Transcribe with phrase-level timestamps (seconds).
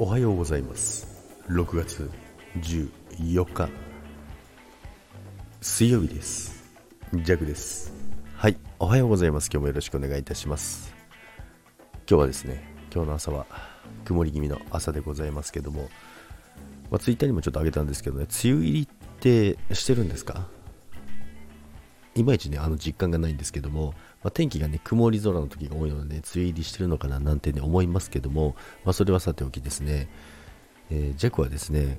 [0.00, 1.08] おはようございます。
[1.48, 2.08] 6月
[2.60, 3.68] 14日。
[5.60, 6.62] 水曜日です。
[7.12, 7.92] ジャグです。
[8.36, 9.50] はいおはようございます。
[9.52, 10.94] 今日もよろしくお願いいたします。
[12.08, 12.62] 今日はですね
[12.94, 13.46] 今日の朝は
[14.04, 15.88] 曇り気味の朝でございますけども、
[16.92, 18.86] まあ、ツイッターにもちょっと上げたんですけどね梅雨入りっ
[19.18, 20.46] てしてるんですか？
[22.14, 30.08] いまいちね、あの実感がないんですけども、まあ、天気がね、曇り空の時が多いので、ね、梅雨入りしてるのかななんてね、思いますけども、まあ、それはさておきですね、
[30.90, 31.98] えー、ジャクはですね、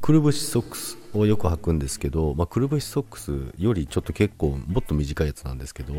[0.00, 5.94] くるぶしソックスをよく履くんですけど、まあ、くるぶしソックスよりちょっと結構もっと短いやつなんですけど、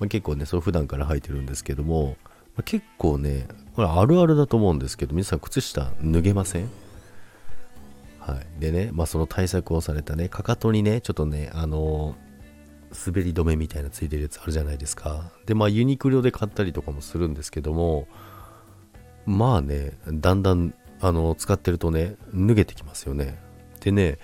[0.00, 2.16] まあ、結構ね、それ普段から履いてるんですけども、
[2.56, 3.46] まあ、結構ね、
[3.76, 6.68] これあるあるだと思うんですけど、皆さん靴下脱げません？
[8.18, 8.60] はい。
[8.60, 12.31] でね、まあその対策をされたね、かかとにね、ちょっとね、あのー
[13.06, 15.30] 滑り止めみたいなついてるやつあるじゃないですか。
[15.46, 18.06] でまあユニクロで買ったりとかもするんですけども
[19.26, 23.38] まあねだんだんあの使ってるとね脱げてきますよね。
[23.80, 24.18] でね、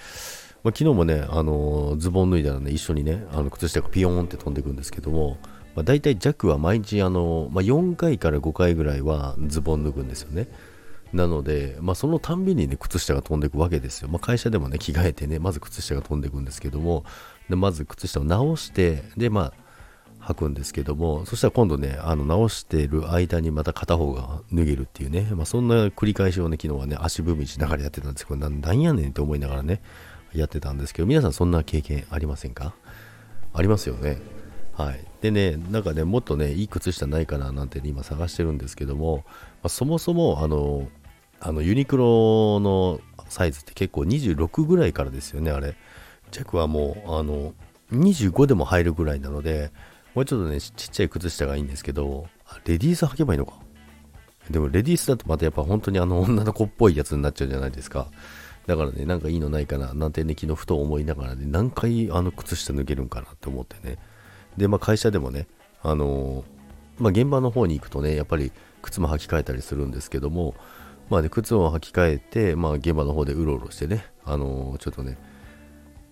[0.62, 5.38] まあ、昨日もねあのズボン脱いだらね一緒にねあの靴下がピヨーンって飛んでいくんですけども、
[5.74, 10.48] まあ、大体弱は毎日あの、まあ、4回から5回ぐらいはズボン脱ぐんですよね。
[11.12, 14.08] なので、まあ、そのたんびにね、靴下が飛んでいくわけですよ。
[14.08, 17.04] まあ、会社でもね、着替えてね、まず靴下が飛んでいくんですけども、
[17.48, 19.54] でまず靴下を直してでま
[20.20, 29.80] あ履くんですけどもそしたら今度ねあの直してる間にまた片方が脱げるっていうね、まあ、そんな繰り返しをね昨日はね足踏みしながらやってたんですけどなんやねんって思いながらね
[30.34, 32.74] やってたんですけど皆さんそんな経験ありませんか？
[33.54, 34.18] ありますよね。
[34.74, 39.32] はい、でね、なんかね、もっとね、いい靴下ないかななんて、ね、今探してるんですけども、ま
[39.64, 40.86] あ、そもそもあの
[41.40, 45.76] あのユニクロのサイズって結構26ぐらいからですよね、あれ。
[46.30, 47.54] 弱はもう、あの、
[47.92, 49.70] 25でも入るぐらいなので、
[50.14, 52.26] もうちょっとね、ちっちゃい靴下がいいんですけど、
[52.64, 53.54] レディース履けばいいのか。
[54.50, 58.08] でもレディースだとまたやっぱ本当にあの 女の子っぽいやつになっちゃうじゃないですか。
[58.66, 63.98] だからね、なんかいいのないかな、なんてね、昨日ふと思いながらね、何回あの靴下脱げるんかなって思ってね。
[64.56, 65.46] で、まあ会社でもね、
[65.82, 66.44] あの、
[66.98, 68.52] まあ現場の方に行くとね、やっぱり
[68.82, 70.54] 靴も履き替えたりするんですけども、
[71.10, 75.16] まあね、靴を履き替えて、まあ現場の方でうろうろしてね、あのー、ちょっとね、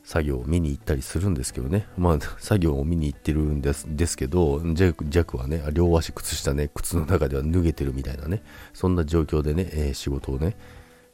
[0.04, 8.42] 作業を見に行ったりするんですけどね、まあ、作業を見に行ってるんですですけど、ジャックはね、両足靴下ね、靴の中では脱げてるみたいなね、
[8.72, 10.56] そんな状況でね、えー、仕事をね、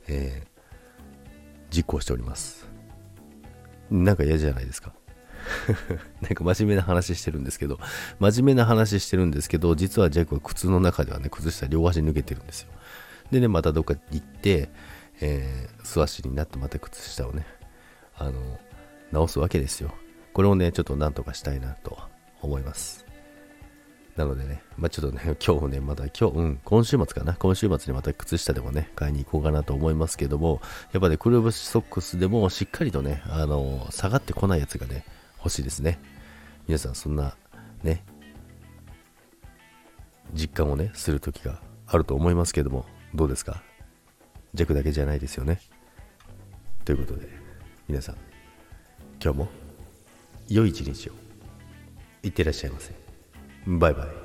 [0.09, 2.69] えー、実行しております。
[3.91, 4.93] なんか嫌じゃないですか？
[6.21, 7.81] なんか真面目な話してるんですけど、
[8.21, 12.69] 真面目な話してるんですけど、実はジャックは靴の中ではね、靴下両足脱げてるんですよ。
[13.33, 14.69] でね、またどっか行って、
[15.23, 17.47] えー、素足になってまた靴下をね、
[18.15, 18.61] あの、
[19.11, 19.95] 直すわけですよ。
[20.35, 21.99] これをね、ちょっとなんとかしたいなと
[22.43, 23.07] 思います。
[24.17, 30.61] なのでね、まあ、ちょっとね、 今日ね、また今日、うん、今週末かな、今週末にまた靴下でもね、買いに行こうかなと思いますけども、
[30.93, 35.07] やっぱね、くるぶしソックスでもしっかりとね、あの下がってこないやつがね、
[35.39, 35.99] 欲しいですね。
[36.67, 37.35] 皆さん、そんな、
[37.83, 38.05] ね、
[40.35, 43.63] 実感をね、する時があると思いますけども、どうですか？
[44.55, 45.61] 弱だけじゃないですよね？
[46.85, 47.29] ということで、
[47.89, 48.17] 皆さん、
[49.23, 49.49] 今日も
[50.49, 51.13] 良い一日を。
[52.23, 52.95] いってらっしゃいませ。
[53.67, 54.22] バイバイ。